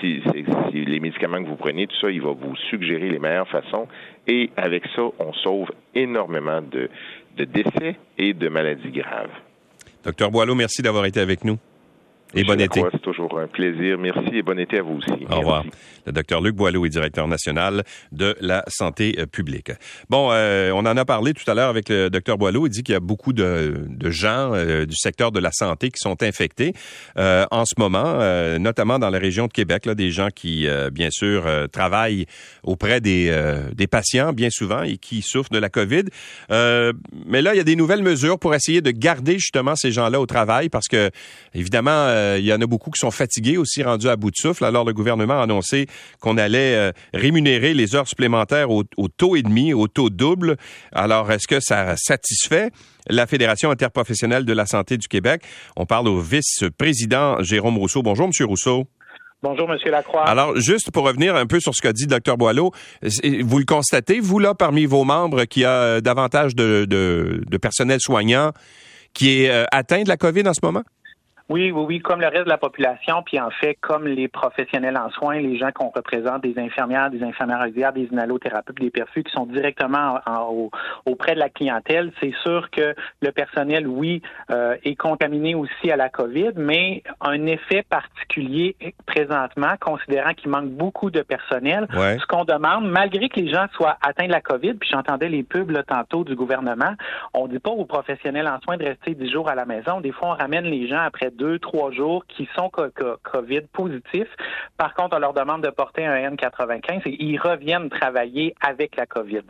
si, 0.00 0.22
les 0.72 0.98
médicaments 0.98 1.42
que 1.44 1.48
vous 1.48 1.56
prenez, 1.56 1.86
tout 1.86 1.96
ça, 2.00 2.10
il 2.10 2.22
va 2.22 2.30
vous 2.32 2.56
suggérer 2.70 3.10
les 3.10 3.18
meilleures 3.18 3.48
façons. 3.48 3.86
Et 4.26 4.48
avec 4.56 4.84
ça, 4.96 5.02
on 5.18 5.34
sauve 5.34 5.68
énormément 5.94 6.62
de, 6.62 6.88
de 7.36 7.44
décès 7.44 7.96
et 8.16 8.32
de 8.32 8.48
maladies 8.48 8.92
graves. 8.92 9.30
Docteur 10.02 10.30
Boileau, 10.30 10.54
merci 10.54 10.80
d'avoir 10.80 11.04
été 11.04 11.20
avec 11.20 11.44
nous. 11.44 11.58
Et 12.34 12.44
bon 12.44 12.60
été. 12.60 12.82
C'est 12.92 13.02
toujours 13.02 13.38
un 13.38 13.46
plaisir. 13.46 13.98
Merci 13.98 14.36
et 14.36 14.42
bon 14.42 14.58
été 14.58 14.78
à 14.78 14.82
vous 14.82 14.96
aussi. 14.96 15.24
Au 15.30 15.38
revoir. 15.38 15.64
Le 16.06 16.12
docteur 16.12 16.40
Luc 16.40 16.54
Boileau 16.54 16.84
est 16.86 16.88
directeur 16.88 17.28
national 17.28 17.82
de 18.12 18.36
la 18.40 18.64
santé 18.68 19.16
euh, 19.18 19.26
publique. 19.26 19.72
Bon, 20.08 20.30
euh, 20.32 20.70
on 20.72 20.80
en 20.80 20.96
a 20.96 21.04
parlé 21.04 21.34
tout 21.34 21.48
à 21.50 21.54
l'heure 21.54 21.68
avec 21.68 21.88
le 21.88 22.10
docteur 22.10 22.38
Boileau. 22.38 22.66
Il 22.66 22.70
dit 22.70 22.82
qu'il 22.82 22.92
y 22.92 22.96
a 22.96 23.00
beaucoup 23.00 23.32
de, 23.32 23.86
de 23.88 24.10
gens 24.10 24.52
euh, 24.54 24.86
du 24.86 24.96
secteur 24.96 25.32
de 25.32 25.40
la 25.40 25.50
santé 25.52 25.90
qui 25.90 25.98
sont 25.98 26.22
infectés 26.22 26.74
en 27.16 27.64
ce 27.64 27.74
moment, 27.78 28.18
notamment 28.58 28.98
dans 28.98 29.10
la 29.10 29.18
région 29.18 29.46
de 29.46 29.52
Québec, 29.52 29.86
là, 29.86 29.94
des 29.94 30.10
gens 30.10 30.28
qui, 30.34 30.66
bien 30.92 31.08
sûr, 31.10 31.44
travaillent 31.72 32.26
auprès 32.62 33.00
des, 33.00 33.34
des 33.74 33.86
patients 33.86 34.32
bien 34.32 34.50
souvent 34.50 34.82
et 34.82 34.96
qui 34.96 35.22
souffrent 35.22 35.50
de 35.50 35.58
la 35.58 35.68
COVID. 35.68 36.04
mais 36.50 37.42
là, 37.42 37.54
il 37.54 37.56
y 37.56 37.60
a 37.60 37.64
des 37.64 37.76
nouvelles 37.76 38.02
mesures 38.02 38.38
pour 38.38 38.54
essayer 38.54 38.80
de 38.80 38.90
garder 38.90 39.34
justement 39.34 39.76
ces 39.76 39.92
gens-là 39.92 40.20
au 40.20 40.26
travail 40.26 40.68
parce 40.68 40.88
que, 40.88 41.10
évidemment, 41.54 42.06
il 42.38 42.44
y 42.44 42.52
en 42.52 42.60
a 42.60 42.66
beaucoup 42.66 42.90
qui 42.90 42.98
sont 42.98 43.10
fatigués 43.10 43.56
aussi, 43.56 43.82
rendus 43.82 44.08
à 44.08 44.16
bout 44.16 44.30
de 44.30 44.36
souffle. 44.36 44.64
Alors, 44.64 44.84
le 44.84 44.92
gouvernement 44.92 45.40
a 45.40 45.44
annoncé 45.44 45.86
qu'on 46.20 46.38
allait 46.38 46.74
euh, 46.74 46.92
rémunérer 47.14 47.74
les 47.74 47.94
heures 47.94 48.08
supplémentaires 48.08 48.70
au, 48.70 48.84
taux 48.84 49.36
et 49.36 49.42
demi, 49.42 49.72
au 49.72 49.88
taux 49.88 50.10
double. 50.10 50.56
Alors, 50.92 51.30
est-ce 51.30 51.46
que 51.46 51.60
ça 51.60 51.94
satisfait 51.96 52.70
la 53.08 53.26
Fédération 53.26 53.70
interprofessionnelle 53.70 54.44
de 54.44 54.52
la 54.52 54.66
santé 54.66 54.96
du 54.96 55.08
Québec? 55.08 55.42
On 55.76 55.86
parle 55.86 56.08
au 56.08 56.20
vice-président 56.20 57.42
Jérôme 57.42 57.78
Rousseau. 57.78 58.02
Bonjour, 58.02 58.26
Monsieur 58.26 58.46
Rousseau. 58.46 58.86
Bonjour, 59.42 59.70
M. 59.70 59.78
Lacroix. 59.90 60.24
Alors, 60.24 60.56
juste 60.56 60.90
pour 60.90 61.04
revenir 61.04 61.36
un 61.36 61.46
peu 61.46 61.60
sur 61.60 61.74
ce 61.74 61.82
qu'a 61.82 61.92
dit 61.92 62.06
le 62.06 62.18
Dr 62.18 62.36
Boileau, 62.36 62.72
vous 63.02 63.58
le 63.58 63.64
constatez, 63.64 64.18
vous, 64.18 64.38
là, 64.38 64.54
parmi 64.54 64.86
vos 64.86 65.04
membres, 65.04 65.44
qu'il 65.44 65.62
y 65.62 65.66
a 65.66 66.00
davantage 66.00 66.54
de, 66.54 66.86
de 66.86 67.56
personnel 67.58 68.00
soignant 68.00 68.52
qui 69.16 69.42
est 69.42 69.50
euh, 69.50 69.64
atteint 69.72 70.02
de 70.02 70.08
la 70.08 70.16
COVID 70.16 70.46
en 70.46 70.52
ce 70.52 70.60
moment? 70.62 70.82
Oui, 71.48 71.70
oui, 71.70 71.84
oui, 71.86 71.98
comme 72.00 72.20
le 72.20 72.26
reste 72.26 72.44
de 72.44 72.50
la 72.50 72.58
population, 72.58 73.22
puis 73.24 73.38
en 73.38 73.50
fait, 73.50 73.76
comme 73.80 74.06
les 74.06 74.26
professionnels 74.26 74.96
en 74.96 75.10
soins, 75.10 75.38
les 75.38 75.56
gens 75.56 75.70
qu'on 75.72 75.90
représente, 75.90 76.42
des 76.42 76.58
infirmières, 76.58 77.08
des 77.10 77.22
infirmières 77.22 77.60
auxiliaires, 77.60 77.92
des 77.92 78.08
inhalothérapeutes, 78.10 78.80
des 78.80 78.90
perfus, 78.90 79.22
qui 79.22 79.32
sont 79.32 79.46
directement 79.46 80.18
auprès 81.04 81.34
de 81.34 81.38
la 81.38 81.48
clientèle, 81.48 82.12
c'est 82.20 82.34
sûr 82.42 82.68
que 82.70 82.94
le 83.22 83.30
personnel, 83.30 83.86
oui, 83.86 84.22
euh, 84.50 84.76
est 84.82 84.96
contaminé 84.96 85.54
aussi 85.54 85.90
à 85.90 85.96
la 85.96 86.08
COVID, 86.08 86.52
mais 86.56 87.04
un 87.20 87.46
effet 87.46 87.84
particulier 87.88 88.74
présentement, 89.06 89.74
considérant 89.80 90.34
qu'il 90.34 90.50
manque 90.50 90.70
beaucoup 90.70 91.10
de 91.10 91.22
personnel. 91.22 91.86
Ce 91.92 92.26
qu'on 92.26 92.44
demande, 92.44 92.90
malgré 92.90 93.28
que 93.28 93.38
les 93.38 93.52
gens 93.52 93.66
soient 93.74 93.96
atteints 94.02 94.26
de 94.26 94.32
la 94.32 94.40
COVID, 94.40 94.74
puis 94.74 94.88
j'entendais 94.90 95.28
les 95.28 95.44
pubs 95.44 95.70
là, 95.70 95.84
tantôt 95.84 96.24
du 96.24 96.34
gouvernement, 96.34 96.94
on 97.34 97.46
dit 97.46 97.60
pas 97.60 97.70
aux 97.70 97.84
professionnels 97.84 98.48
en 98.48 98.60
soins 98.62 98.76
de 98.76 98.84
rester 98.84 99.14
dix 99.14 99.30
jours 99.30 99.48
à 99.48 99.54
la 99.54 99.64
maison. 99.64 100.00
Des 100.00 100.12
fois, 100.12 100.30
on 100.30 100.34
ramène 100.34 100.64
les 100.64 100.88
gens 100.88 101.00
après 101.00 101.30
deux, 101.36 101.58
trois 101.58 101.92
jours 101.92 102.24
qui 102.26 102.48
sont 102.56 102.70
COVID 102.70 103.62
positifs. 103.72 104.28
Par 104.76 104.94
contre, 104.94 105.16
on 105.16 105.20
leur 105.20 105.34
demande 105.34 105.62
de 105.62 105.70
porter 105.70 106.04
un 106.04 106.30
N95 106.30 107.02
et 107.06 107.16
ils 107.22 107.38
reviennent 107.38 107.90
travailler 107.90 108.54
avec 108.60 108.96
la 108.96 109.06
COVID. 109.06 109.42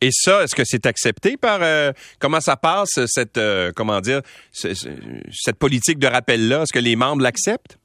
Et 0.00 0.10
ça, 0.12 0.44
est-ce 0.44 0.54
que 0.54 0.62
c'est 0.64 0.86
accepté 0.86 1.36
par 1.36 1.58
euh, 1.62 1.92
comment 2.20 2.40
ça 2.40 2.56
passe 2.56 3.04
cette 3.06 3.36
euh, 3.36 3.72
comment 3.74 4.00
dire 4.00 4.20
cette 4.52 5.58
politique 5.58 5.98
de 5.98 6.06
rappel 6.06 6.48
là 6.48 6.62
Est-ce 6.62 6.72
que 6.72 6.78
les 6.78 6.94
membres 6.94 7.22
l'acceptent? 7.22 7.78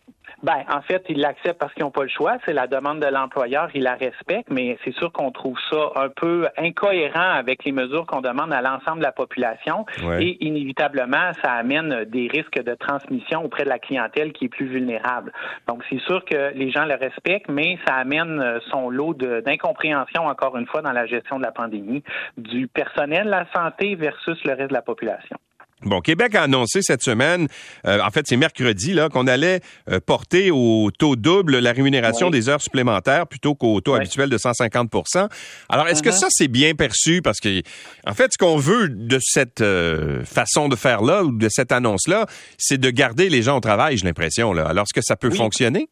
Ben, 0.44 0.66
en 0.70 0.82
fait, 0.82 1.04
ils 1.08 1.20
l'acceptent 1.20 1.58
parce 1.58 1.74
qu'ils 1.74 1.84
n'ont 1.84 1.92
pas 1.92 2.04
le 2.04 2.10
choix. 2.10 2.38
C'est 2.46 2.54
la 2.54 2.68
demande 2.68 3.00
de 3.00 3.08
l'employeur, 3.08 3.70
ils 3.74 3.84
la 3.84 3.96
respectent, 3.96 4.52
mais 4.52 4.78
c'est 4.84 4.94
sûr 4.96 5.12
qu'on 5.12 5.32
trouve 5.32 5.58
ça 5.72 5.92
un 5.96 6.10
peu 6.10 6.48
incohérent 6.58 7.32
avec 7.32 7.64
les 7.64 7.72
mesures 7.72 8.06
qu'on 8.06 8.20
demande 8.20 8.52
à 8.52 8.62
l'ensemble 8.62 8.98
de 8.98 9.04
la 9.04 9.14
population. 9.14 9.86
Et 10.20 10.46
inévitablement, 10.46 11.32
ça 11.42 11.54
amène 11.54 12.04
des 12.06 12.28
risques 12.28 12.62
de 12.62 12.76
transmission 12.76 13.46
auprès 13.46 13.64
de 13.64 13.70
la 13.70 13.80
clientèle 13.80 14.34
qui 14.34 14.46
est 14.46 14.50
plus 14.50 14.68
vulnérable. 14.68 15.32
Donc, 15.68 15.82
c'est 15.90 16.02
sûr 16.02 16.26
que 16.26 16.54
les 16.54 16.72
gens 16.72 16.86
le 16.86 16.96
respectent, 16.96 17.50
mais 17.50 17.78
ça 17.88 17.96
amène 17.96 18.60
son 18.70 18.90
lot 18.90 19.14
d'incompréhension, 19.14 20.26
encore 20.26 20.58
une 20.58 20.68
fois, 20.68 20.82
dans 20.82 20.92
la 20.92 21.06
gestion 21.06 21.38
de 21.38 21.44
la 21.44 21.52
pandémie, 21.52 22.04
du 22.38 22.68
personnel 22.68 23.26
de 23.26 23.32
la 23.32 23.46
santé 23.54 23.96
versus 23.96 24.38
le 24.44 24.54
reste 24.54 24.70
de 24.70 24.74
la 24.74 24.82
population. 24.82 25.38
Bon, 25.86 26.02
Québec 26.02 26.36
a 26.36 26.44
annoncé 26.44 26.82
cette 26.82 27.04
semaine, 27.04 27.48
euh, 27.86 28.00
en 28.02 28.10
fait 28.10 28.26
c'est 28.28 28.38
mercredi, 28.38 28.94
là, 28.94 29.10
qu'on 29.10 29.28
allait 29.28 29.62
euh, 29.90 30.00
porter 30.00 30.52
au 30.52 30.92
taux 30.92 31.16
double 31.16 31.60
la 31.60 31.72
rémunération 31.72 32.30
des 32.30 32.50
heures 32.50 32.62
supplémentaires 32.62 33.28
plutôt 33.28 33.56
qu'au 33.56 33.82
taux 33.82 33.96
habituel 33.96 34.30
de 34.30 34.38
150% 34.38 35.28
Alors, 35.70 35.88
est-ce 35.88 36.02
que 36.02 36.10
uh-huh. 36.10 36.12
ça 36.14 36.28
c'est 36.30 36.48
bien 36.48 36.74
perçu? 36.76 37.22
Parce 37.22 37.40
que, 37.40 37.62
en 38.06 38.14
fait, 38.14 38.32
ce 38.34 38.38
qu'on 38.38 38.58
veut 38.58 38.90
de 38.90 39.20
cette 39.22 39.62
euh, 39.62 40.24
façon 40.24 40.70
de 40.70 40.76
faire 40.76 41.02
là, 41.02 41.24
ou 41.24 41.32
de 41.32 41.50
cette 41.50 41.72
annonce-là, 41.72 42.28
c'est 42.58 42.78
de 42.78 42.90
garder 42.90 43.30
les 43.30 43.42
gens 43.42 43.58
au 43.58 43.62
travail, 43.62 43.98
j'ai 43.98 44.06
l'impression. 44.06 44.54
Là. 44.54 44.68
Alors, 44.68 44.84
est-ce 44.84 44.94
que 44.94 45.06
ça 45.06 45.16
peut 45.16 45.32
fonctionner? 45.32 45.90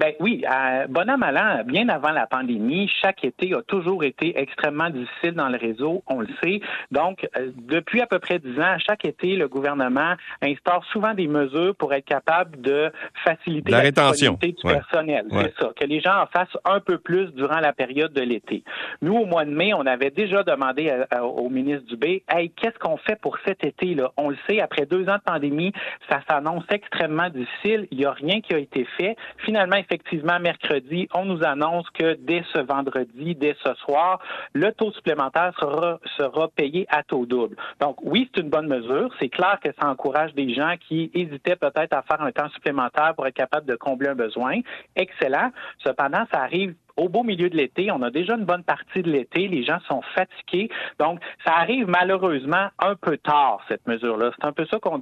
Ben 0.00 0.14
oui, 0.18 0.42
à 0.48 0.86
bon 0.86 1.10
an, 1.10 1.18
mal 1.18 1.36
an, 1.36 1.62
bien 1.66 1.90
avant 1.90 2.12
la 2.12 2.26
pandémie, 2.26 2.90
chaque 3.02 3.22
été 3.22 3.52
a 3.54 3.60
toujours 3.60 4.02
été 4.02 4.32
extrêmement 4.40 4.88
difficile 4.88 5.32
dans 5.32 5.50
le 5.50 5.58
réseau, 5.58 6.02
on 6.06 6.20
le 6.20 6.28
sait. 6.42 6.62
Donc, 6.90 7.28
euh, 7.36 7.50
depuis 7.68 8.00
à 8.00 8.06
peu 8.06 8.18
près 8.18 8.38
dix 8.38 8.58
ans, 8.58 8.78
chaque 8.78 9.04
été, 9.04 9.36
le 9.36 9.46
gouvernement 9.46 10.14
instaure 10.40 10.82
souvent 10.86 11.12
des 11.12 11.26
mesures 11.26 11.74
pour 11.76 11.92
être 11.92 12.06
capable 12.06 12.62
de 12.62 12.90
faciliter 13.26 13.72
la, 13.72 13.82
la 13.82 13.90
du 13.90 14.54
personnel. 14.62 15.26
C'est 15.30 15.54
ça, 15.60 15.70
que 15.78 15.84
les 15.84 16.00
gens 16.00 16.22
en 16.22 16.26
fassent 16.28 16.56
un 16.64 16.80
peu 16.80 16.96
plus 16.96 17.26
durant 17.34 17.60
la 17.60 17.74
période 17.74 18.14
de 18.14 18.22
l'été. 18.22 18.64
Nous, 19.02 19.14
au 19.14 19.26
mois 19.26 19.44
de 19.44 19.50
mai, 19.50 19.74
on 19.74 19.84
avait 19.84 20.10
déjà 20.10 20.42
demandé 20.44 20.90
au 21.22 21.50
ministre 21.50 21.86
Dubé, 21.88 22.24
hey, 22.30 22.48
qu'est-ce 22.52 22.78
qu'on 22.78 22.96
fait 22.96 23.20
pour 23.20 23.36
cet 23.44 23.64
été-là? 23.64 24.12
On 24.16 24.30
le 24.30 24.38
sait, 24.48 24.62
après 24.62 24.86
deux 24.86 25.06
ans 25.10 25.16
de 25.16 25.30
pandémie, 25.30 25.74
ça 26.08 26.20
s'annonce 26.26 26.64
extrêmement 26.70 27.28
difficile. 27.28 27.86
Il 27.90 27.98
n'y 27.98 28.06
a 28.06 28.12
rien 28.12 28.40
qui 28.40 28.54
a 28.54 28.58
été 28.58 28.86
fait. 28.96 29.14
Finalement, 29.44 29.76
effectivement, 29.90 30.38
mercredi, 30.38 31.08
on 31.14 31.24
nous 31.24 31.42
annonce 31.44 31.88
que 31.90 32.14
dès 32.14 32.44
ce 32.52 32.60
vendredi, 32.60 33.34
dès 33.34 33.56
ce 33.64 33.74
soir, 33.74 34.20
le 34.52 34.70
taux 34.72 34.92
supplémentaire 34.92 35.52
sera, 35.58 35.98
payé 36.54 36.86
à 36.88 37.02
taux 37.02 37.26
double. 37.26 37.56
Donc, 37.80 37.96
oui, 38.02 38.30
c'est 38.32 38.42
une 38.42 38.50
bonne 38.50 38.68
mesure. 38.68 39.10
C'est 39.20 39.28
clair 39.28 39.58
que 39.62 39.70
ça 39.80 39.88
encourage 39.88 40.32
des 40.34 40.54
gens 40.54 40.74
qui 40.88 41.10
hésitaient 41.14 41.56
peut-être 41.56 41.92
à 41.92 42.02
faire 42.02 42.22
un 42.22 42.30
temps 42.32 42.48
supplémentaire 42.50 43.14
pour 43.14 43.26
être 43.26 43.34
capable 43.34 43.66
de 43.66 43.76
combler 43.76 44.08
un 44.08 44.14
besoin. 44.14 44.60
Excellent. 44.96 45.50
Cependant, 45.84 46.24
ça 46.32 46.40
arrive 46.40 46.74
au 47.00 47.08
beau 47.08 47.22
milieu 47.22 47.48
de 47.48 47.56
l'été. 47.56 47.90
On 47.90 48.02
a 48.02 48.10
déjà 48.10 48.34
une 48.34 48.44
bonne 48.44 48.62
partie 48.62 49.02
de 49.02 49.10
l'été. 49.10 49.48
Les 49.48 49.64
gens 49.64 49.78
sont 49.88 50.02
fatigués. 50.14 50.68
Donc, 50.98 51.18
ça 51.46 51.54
arrive 51.54 51.88
malheureusement 51.88 52.68
un 52.78 52.94
peu 52.94 53.16
tard, 53.16 53.60
cette 53.68 53.86
mesure-là. 53.86 54.32
C'est 54.38 54.46
un 54.46 54.52
peu 54.52 54.66
ça 54.66 54.78
qu'on 54.78 54.98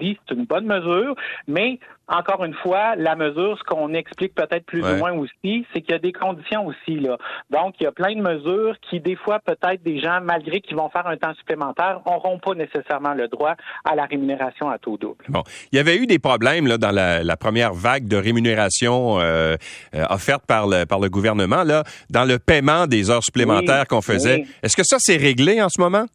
dit. 0.00 0.18
C'est 0.28 0.34
une 0.34 0.46
bonne 0.46 0.66
mesure, 0.66 1.14
mais 1.46 1.78
encore 2.08 2.44
une 2.44 2.54
fois, 2.54 2.96
la 2.96 3.16
mesure, 3.16 3.56
ce 3.58 3.64
qu'on 3.64 3.94
explique 3.94 4.34
peut-être 4.34 4.66
plus 4.66 4.84
ou 4.84 4.96
moins 4.96 5.12
aussi, 5.12 5.64
c'est 5.72 5.80
qu'il 5.80 5.92
y 5.92 5.94
a 5.94 5.98
des 5.98 6.12
conditions 6.12 6.66
aussi. 6.66 6.98
là. 6.98 7.16
Donc, 7.50 7.74
il 7.80 7.84
y 7.84 7.86
a 7.86 7.92
plein 7.92 8.14
de 8.14 8.20
mesures 8.20 8.76
qui, 8.82 9.00
des 9.00 9.16
fois, 9.16 9.38
peut-être 9.38 9.82
des 9.82 10.00
gens, 10.00 10.20
malgré 10.20 10.60
qu'ils 10.60 10.76
vont 10.76 10.90
faire 10.90 11.06
un 11.06 11.16
temps 11.16 11.34
supplémentaire, 11.34 12.00
n'auront 12.06 12.38
pas 12.38 12.54
nécessairement 12.54 13.14
le 13.14 13.28
droit 13.28 13.54
à 13.84 13.94
la 13.94 14.04
rémunération 14.04 14.68
à 14.68 14.78
taux 14.78 14.98
double. 14.98 15.24
Bon, 15.28 15.42
il 15.72 15.76
y 15.76 15.78
avait 15.78 15.96
eu 15.96 16.06
des 16.06 16.18
problèmes 16.18 16.66
là, 16.66 16.76
dans 16.76 16.90
la, 16.90 17.36
première 17.36 17.72
vague 17.72 18.06
de 18.06 18.16
rémunération 18.16 19.18
euh, 19.18 19.56
euh, 19.94 20.04
offerte 20.10 20.44
par 20.46 20.66
le, 20.66 20.84
par 20.84 21.00
le 21.00 21.08
gouvernement, 21.12 21.62
là, 21.62 21.84
dans 22.10 22.24
le 22.24 22.38
paiement 22.40 22.88
des 22.88 23.10
heures 23.10 23.22
supplémentaires 23.22 23.86
qu'on 23.86 24.02
faisait. 24.02 24.44
Est-ce 24.62 24.76
que 24.76 24.82
ça, 24.84 24.96
c'est 24.98 25.16
réglé 25.16 25.62
en 25.62 25.68
ce 25.68 25.80
moment? 25.80 26.06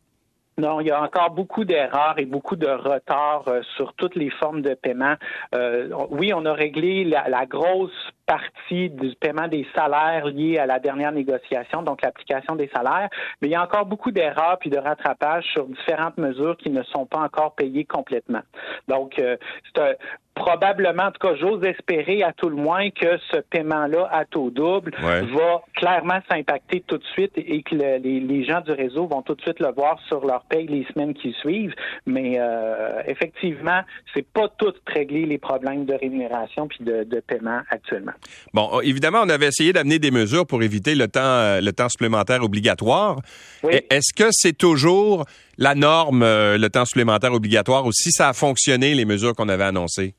Non, 0.60 0.82
il 0.82 0.88
y 0.88 0.92
a 0.92 1.04
encore 1.04 1.30
beaucoup 1.30 1.66
d'erreurs 1.66 2.16
et 2.18 2.26
beaucoup 2.26 2.56
de 2.56 2.68
retards 2.68 3.48
euh, 3.48 3.62
sur 3.76 3.94
toutes 3.94 4.16
les 4.16 4.32
formes 4.32 4.64
de 4.64 4.74
paiement. 4.74 5.14
Euh, 5.54 5.90
oui, 6.10 6.34
on 6.34 6.46
a 6.46 6.54
réglé 6.54 7.04
la, 7.04 7.30
la, 7.30 7.46
grosse 7.46 7.92
partie 8.28 8.90
du 8.90 9.16
paiement 9.16 9.48
des 9.48 9.66
salaires 9.74 10.26
liés 10.26 10.60
à 10.60 10.66
la 10.66 10.80
dernière 10.80 11.12
négociation, 11.12 11.82
donc 11.82 12.02
l'application 12.04 12.56
des 12.56 12.70
salaires, 12.76 13.10
mais 13.42 13.48
il 13.48 13.52
y 13.52 13.56
a 13.56 13.64
encore 13.64 13.86
beaucoup 13.86 14.12
d'erreurs 14.12 14.58
puis 14.60 14.70
de 14.70 14.78
rattrapages 14.78 15.46
sur 15.54 15.66
différentes 15.66 16.18
mesures 16.18 16.58
qui 16.58 16.70
ne 16.70 16.84
sont 16.84 17.06
pas 17.06 17.20
encore 17.20 17.56
payées 17.56 17.86
complètement. 17.86 18.42
Donc, 18.88 19.18
euh, 19.18 19.38
c'est 19.74 19.82
un, 19.82 19.94
probablement, 20.38 21.04
en 21.04 21.12
tout 21.12 21.28
cas, 21.28 21.36
j'ose 21.36 21.64
espérer 21.64 22.24
à 22.24 22.32
tout 22.34 22.50
le 22.50 22.56
moins 22.56 22.90
que 22.90 23.18
ce 23.32 23.38
paiement-là 23.38 24.08
à 24.12 24.26
taux 24.26 24.50
double 24.50 24.92
va 25.00 25.62
clairement 25.76 26.20
s'impacter 26.30 26.84
tout 26.88 26.98
de 26.98 27.04
suite 27.06 27.34
et 27.36 27.64
que 27.64 27.76
les, 27.76 28.44
gens 28.44 28.62
du 28.62 28.72
réseau 28.72 29.08
vont 29.08 29.22
tout 29.22 29.36
de 29.36 29.42
suite 29.42 29.60
le 29.60 29.72
voir 29.72 30.00
sur 30.08 30.26
leur 30.26 30.44
paye 30.46 30.68
les 30.68 30.86
semaines 30.94 31.14
qui 31.14 31.34
suivent. 31.34 31.74
Mais 32.06 32.38
euh, 32.40 33.02
effectivement, 33.08 33.82
c'est 34.14 34.28
pas 34.28 34.48
tout 34.58 34.74
réglé 34.86 35.26
les 35.26 35.38
problèmes 35.38 35.86
de 35.86 35.94
rémunération 35.94 36.68
puis 36.68 36.84
de, 36.84 37.20
paiement 37.28 37.62
actuellement. 37.70 38.14
Bon, 38.54 38.70
euh, 38.74 38.82
évidemment, 38.82 39.22
on 39.24 39.30
avait 39.30 39.48
essayé 39.48 39.74
d'amener 39.74 40.00
des 40.00 40.12
mesures 40.12 40.46
pour 40.46 40.64
éviter 40.64 40.96
le 40.96 41.08
temps, 41.08 41.22
euh, 41.22 41.62
le 41.62 41.74
temps 41.74 41.90
supplémentaire 41.90 42.44
obligatoire. 42.44 43.22
Est-ce 43.64 44.14
que 44.16 44.30
c'est 44.32 44.58
toujours 44.58 45.26
la 45.58 45.76
norme, 45.76 46.22
le 46.24 46.68
temps 46.68 46.86
supplémentaire 46.86 47.34
obligatoire, 47.34 47.86
ou 47.86 47.92
si 47.92 48.12
ça 48.12 48.30
a 48.30 48.34
fonctionné, 48.34 48.94
les 48.94 49.06
mesures 49.06 49.34
qu'on 49.34 49.50
avait 49.50 49.64
annoncées? 49.64 50.14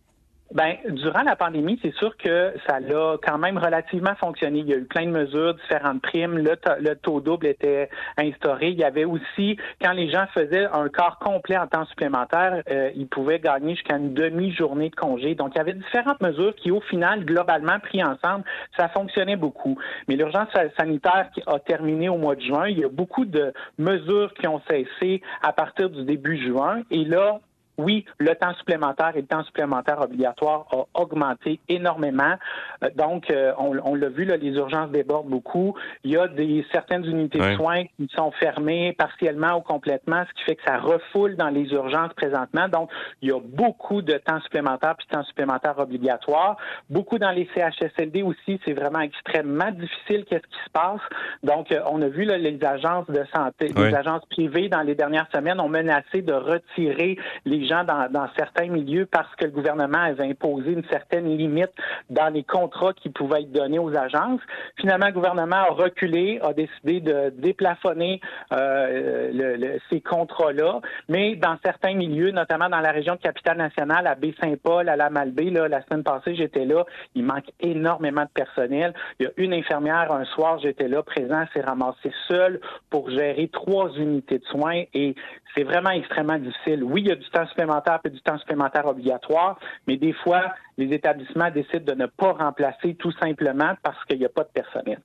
Ben, 0.55 0.77
durant 0.89 1.23
la 1.23 1.37
pandémie, 1.37 1.79
c'est 1.83 1.95
sûr 1.97 2.17
que 2.17 2.55
ça 2.67 2.77
a 2.77 3.17
quand 3.23 3.37
même 3.37 3.59
relativement 3.59 4.15
fonctionné. 4.15 4.61
Il 4.61 4.69
y 4.69 4.73
a 4.73 4.77
eu 4.77 4.85
plein 4.85 5.05
de 5.05 5.11
mesures, 5.11 5.55
différentes 5.55 6.01
primes. 6.01 6.39
Le, 6.39 6.57
le 6.81 6.95
taux 6.95 7.21
double 7.21 7.47
était 7.47 7.91
instauré. 8.17 8.71
Il 8.71 8.79
y 8.79 8.85
avait 8.85 9.05
aussi, 9.05 9.59
quand 9.83 9.93
les 9.93 10.11
gens 10.11 10.25
faisaient 10.33 10.65
un 10.65 10.89
quart 10.89 11.19
complet 11.19 11.59
en 11.59 11.67
temps 11.67 11.85
supplémentaire, 11.87 12.63
euh, 12.71 12.91
ils 12.97 13.09
pouvaient 13.09 13.41
gagner 13.41 13.75
jusqu'à 13.75 13.97
une 13.97 14.15
demi-journée 14.15 14.89
de 14.89 14.95
congé. 14.95 15.35
Donc, 15.35 15.53
il 15.55 15.59
y 15.59 15.61
avait 15.61 15.75
différentes 15.75 16.21
mesures 16.23 16.55
qui, 16.55 16.71
au 16.71 16.81
final, 16.81 17.27
globalement 17.27 17.79
pris 17.81 18.03
ensemble, 18.03 18.45
ça 18.79 18.89
fonctionnait 18.89 19.37
beaucoup. 19.37 19.79
Mais 20.09 20.17
l'urgence 20.17 20.49
sanitaire 20.79 21.29
qui 21.35 21.43
a 21.47 21.59
terminé 21.59 22.09
au 22.09 22.17
mois 22.17 22.37
de 22.37 22.41
juin, 22.41 22.69
il 22.69 22.79
y 22.79 22.85
a 22.85 22.89
beaucoup 22.89 23.27
de 23.27 23.53
mesures 23.77 24.33
qui 24.35 24.47
ont 24.49 24.63
cessé 24.69 25.21
à 25.43 25.53
partir 25.53 25.91
du 25.91 26.05
début 26.05 26.43
juin. 26.43 26.83
Et 26.91 27.05
là, 27.05 27.41
oui, 27.79 28.05
le 28.19 28.35
temps 28.35 28.53
supplémentaire 28.55 29.13
et 29.15 29.21
le 29.21 29.27
temps 29.27 29.45
supplémentaire 29.45 30.01
obligatoire 30.01 30.67
a 30.73 31.01
augmenté 31.01 31.61
énormément. 31.69 32.35
Euh, 32.83 32.91
donc, 32.97 33.31
euh, 33.31 33.53
on, 33.59 33.95
l'a 33.95 34.09
vu, 34.09 34.25
là, 34.25 34.37
les 34.37 34.51
urgences 34.51 34.91
débordent 34.91 35.29
beaucoup. 35.29 35.75
Il 36.03 36.11
y 36.11 36.17
a 36.17 36.27
des 36.27 36.67
certaines 36.73 37.05
unités 37.05 37.39
de 37.39 37.55
soins 37.55 37.85
qui 37.97 38.09
sont 38.17 38.33
fermées 38.33 38.93
partiellement 38.99 39.57
ou 39.59 39.61
complètement, 39.61 40.25
ce 40.29 40.35
qui 40.35 40.43
fait 40.45 40.57
que 40.57 40.63
ça 40.67 40.79
refoule 40.79 41.37
dans 41.37 41.49
les 41.49 41.73
urgences 41.73 42.13
présentement. 42.15 42.69
Donc, 42.69 42.91
il 43.23 43.29
y 43.29 43.33
a 43.33 43.41
beaucoup 43.41 44.03
de 44.03 44.15
temps 44.15 44.41
supplémentaire 44.41 44.97
puis 44.97 45.07
de 45.07 45.17
temps 45.17 45.25
supplémentaire 45.25 45.79
obligatoire. 45.79 46.57
Beaucoup 46.91 47.19
dans 47.19 47.31
les 47.31 47.49
CHSLD 47.55 48.23
aussi, 48.23 48.61
c'est 48.65 48.73
vraiment 48.73 49.01
extrêmement 49.01 49.71
difficile 49.71 50.25
qu'est-ce 50.29 50.47
qui 50.47 50.65
se 50.65 50.71
passe. 50.73 51.01
Donc, 51.45 51.71
euh, 51.71 51.81
on 51.91 52.03
a 52.03 52.09
vu 52.09 52.25
là, 52.25 52.39
les 52.39 52.59
agences 52.65 53.09
de 53.09 53.25
santé, 53.33 53.69
les 53.69 53.95
agences 53.95 54.25
privées 54.31 54.69
dans 54.69 54.83
les 54.83 54.97
dernières 54.97 55.29
semaines 55.33 55.61
ont 55.61 55.69
menacé 55.69 56.23
de 56.23 56.33
retirer 56.33 57.17
les 57.45 57.68
gens 57.69 57.85
dans, 57.85 58.29
certains 58.37 58.69
milieux 58.69 59.07
parce 59.07 59.35
que 59.37 59.45
le 59.45 59.51
gouvernement 59.51 59.99
avait 59.99 60.29
imposé 60.29 60.73
une 60.73 60.85
certaine 60.91 61.27
limite 61.37 61.71
dans 62.11 62.33
les 62.33 62.43
contrats 62.43 62.93
qui 62.93 63.11
pouvaient 63.11 63.43
être 63.43 63.53
donnés 63.53 63.79
aux 63.79 63.95
agences. 63.97 64.41
Finalement, 64.77 65.07
le 65.07 65.13
gouvernement 65.13 65.57
a 65.57 65.71
reculé, 65.71 66.41
a 66.43 66.53
décidé 66.53 67.01
de 67.01 67.31
déplafonner 67.31 68.21
euh, 68.53 69.79
ces 69.91 70.01
contrats-là, 70.01 70.81
mais 71.09 71.37
dans 71.37 71.57
certains 71.65 71.95
milieux, 71.95 72.31
notamment 72.31 72.69
dans 72.69 72.81
la 72.81 72.91
région 72.91 73.15
de 73.15 73.21
Capitale-Nationale, 73.21 74.07
à 74.07 74.15
Baie-Saint-Paul, 74.15 74.89
à 74.89 74.97
la 74.97 75.11
Malbaie, 75.11 75.51
là, 75.51 75.69
la 75.69 75.83
semaine 75.83 76.03
passée, 76.03 76.35
j'étais 76.35 76.65
là, 76.65 76.85
il 77.15 77.25
manque 77.25 77.51
énormément 77.61 78.23
de 78.23 78.31
personnel. 78.35 78.95
Il 79.19 79.25
y 79.25 79.27
a 79.27 79.33
une 79.37 79.53
infirmière, 79.53 80.13
un 80.13 80.25
soir, 80.25 80.59
j'étais 80.61 80.89
là, 80.89 81.03
présent, 81.03 81.45
s'est 81.53 81.61
ramassée 81.61 82.13
seule 82.27 82.61
pour 82.91 83.11
gérer 83.11 83.49
trois 83.49 83.91
unités 83.97 84.39
de 84.39 84.45
soins 84.45 84.83
et 84.95 85.15
c'est 85.57 85.65
vraiment 85.65 85.91
extrêmement 85.91 86.39
difficile. 86.39 86.85
Oui, 86.85 87.03
il 87.03 87.09
y 87.09 87.13
a 87.13 87.17
du 87.17 87.29
temps 87.31 87.47
et 88.05 88.11
du 88.11 88.21
temps 88.21 88.39
supplémentaire 88.39 88.87
obligatoire, 88.87 89.59
mais 89.87 89.97
des 89.97 90.13
fois, 90.13 90.55
les 90.77 90.95
établissements 90.95 91.51
décident 91.51 91.93
de 91.93 91.99
ne 91.99 92.07
pas 92.07 92.33
remplacer 92.33 92.95
tout 92.95 93.13
simplement 93.13 93.75
parce 93.83 94.03
qu'il 94.05 94.19
n'y 94.19 94.25
a 94.25 94.31
pas 94.31 94.45
de 94.45 94.51
personnel. 94.53 95.01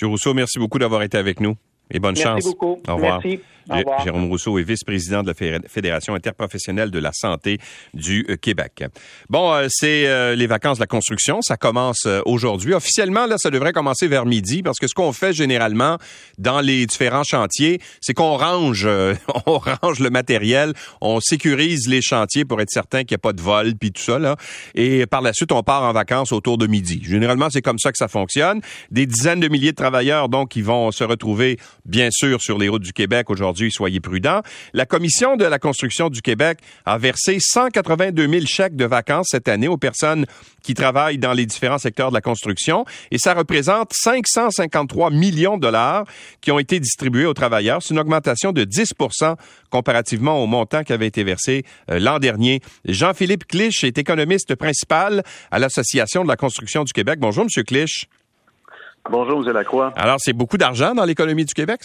M. 0.00 0.08
Rousseau, 0.08 0.34
merci 0.34 0.58
beaucoup 0.58 0.78
d'avoir 0.78 1.02
été 1.02 1.18
avec 1.18 1.40
nous 1.40 1.56
et 1.90 1.98
bonne 1.98 2.16
chance. 2.16 2.34
Merci 2.34 2.48
beaucoup. 2.48 2.80
Au 2.88 2.94
revoir. 2.94 3.20
Merci. 3.24 3.40
Jérôme 4.04 4.28
Rousseau 4.28 4.58
est 4.58 4.62
vice-président 4.62 5.22
de 5.22 5.28
la 5.28 5.60
Fédération 5.68 6.14
interprofessionnelle 6.14 6.90
de 6.90 6.98
la 6.98 7.12
santé 7.12 7.58
du 7.94 8.26
euh, 8.28 8.36
Québec. 8.36 8.84
Bon, 9.28 9.52
euh, 9.52 9.66
c'est 9.70 10.06
euh, 10.06 10.34
les 10.34 10.46
vacances 10.46 10.78
de 10.78 10.82
la 10.82 10.86
construction. 10.86 11.40
Ça 11.42 11.56
commence 11.56 12.06
aujourd'hui. 12.26 12.74
Officiellement, 12.74 13.26
là, 13.26 13.36
ça 13.38 13.50
devrait 13.50 13.72
commencer 13.72 14.08
vers 14.08 14.26
midi 14.26 14.62
parce 14.62 14.78
que 14.78 14.86
ce 14.86 14.94
qu'on 14.94 15.12
fait 15.12 15.32
généralement 15.32 15.98
dans 16.38 16.60
les 16.60 16.86
différents 16.86 17.24
chantiers, 17.24 17.80
c'est 18.00 18.14
qu'on 18.14 18.36
range, 18.36 18.88
on 19.46 19.58
range 19.58 20.00
le 20.00 20.10
matériel, 20.10 20.72
on 21.00 21.20
sécurise 21.20 21.88
les 21.88 22.02
chantiers 22.02 22.44
pour 22.44 22.60
être 22.60 22.70
certain 22.70 23.04
qu'il 23.04 23.14
n'y 23.14 23.20
a 23.20 23.22
pas 23.22 23.32
de 23.32 23.40
vol 23.40 23.74
puis 23.78 23.92
tout 23.92 24.02
ça. 24.02 24.18
Là. 24.18 24.36
Et 24.74 25.06
par 25.06 25.22
la 25.22 25.32
suite, 25.32 25.52
on 25.52 25.62
part 25.62 25.82
en 25.84 25.92
vacances 25.92 26.32
autour 26.32 26.58
de 26.58 26.66
midi. 26.66 27.02
Généralement, 27.04 27.48
c'est 27.50 27.62
comme 27.62 27.78
ça 27.78 27.92
que 27.92 27.98
ça 27.98 28.08
fonctionne. 28.08 28.60
Des 28.90 29.06
dizaines 29.06 29.40
de 29.40 29.48
milliers 29.48 29.72
de 29.72 29.76
travailleurs, 29.76 30.28
donc, 30.28 30.50
qui 30.50 30.62
vont 30.62 30.90
se 30.90 31.04
retrouver 31.04 31.58
bien 31.84 32.08
sûr, 32.10 32.40
sur 32.40 32.58
les 32.58 32.68
routes 32.68 32.82
du 32.82 32.92
Québec 32.92 33.30
aujourd'hui, 33.30 33.70
soyez 33.70 34.00
prudents. 34.00 34.42
La 34.72 34.86
Commission 34.86 35.36
de 35.36 35.44
la 35.44 35.58
construction 35.58 36.10
du 36.10 36.22
Québec 36.22 36.58
a 36.84 36.98
versé 36.98 37.38
182 37.40 38.28
000 38.28 38.46
chèques 38.46 38.76
de 38.76 38.84
vacances 38.84 39.28
cette 39.30 39.48
année 39.48 39.68
aux 39.68 39.76
personnes 39.76 40.26
qui 40.62 40.74
travaillent 40.74 41.18
dans 41.18 41.32
les 41.32 41.46
différents 41.46 41.78
secteurs 41.78 42.10
de 42.10 42.14
la 42.14 42.20
construction 42.20 42.84
et 43.10 43.18
ça 43.18 43.34
représente 43.34 43.92
553 43.92 45.10
millions 45.10 45.56
de 45.56 45.62
dollars 45.62 46.04
qui 46.40 46.50
ont 46.50 46.58
été 46.58 46.80
distribués 46.80 47.26
aux 47.26 47.34
travailleurs. 47.34 47.82
C'est 47.82 47.94
une 47.94 48.00
augmentation 48.00 48.52
de 48.52 48.64
10% 48.64 49.36
comparativement 49.70 50.42
au 50.42 50.46
montant 50.46 50.84
qui 50.84 50.92
avait 50.92 51.06
été 51.06 51.24
versé 51.24 51.64
euh, 51.90 51.98
l'an 51.98 52.18
dernier. 52.18 52.60
Jean-Philippe 52.84 53.46
Clich 53.46 53.84
est 53.84 53.98
économiste 53.98 54.54
principal 54.54 55.22
à 55.50 55.58
l'Association 55.58 56.22
de 56.22 56.28
la 56.28 56.36
construction 56.36 56.84
du 56.84 56.92
Québec. 56.92 57.18
Bonjour, 57.18 57.44
Monsieur 57.44 57.62
Clich. 57.62 58.06
Bonjour, 59.10 59.44
M. 59.46 59.52
Lacroix. 59.52 59.92
Alors, 59.96 60.18
c'est 60.20 60.32
beaucoup 60.32 60.56
d'argent 60.56 60.94
dans 60.94 61.04
l'économie 61.04 61.44
du 61.44 61.54
Québec, 61.54 61.82